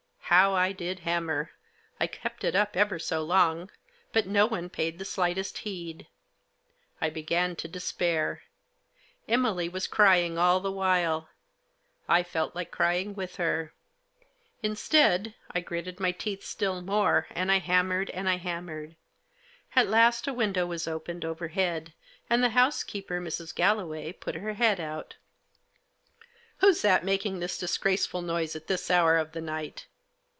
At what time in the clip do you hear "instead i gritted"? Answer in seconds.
14.63-15.99